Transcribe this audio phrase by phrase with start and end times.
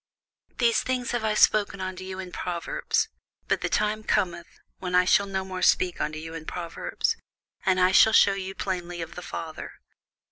[0.57, 3.07] These things have I spoken unto you in proverbs:
[3.47, 4.47] but the time cometh,
[4.79, 7.17] when I shall no more speak unto you in proverbs,
[7.67, 9.73] but I shall shew you plainly of the Father.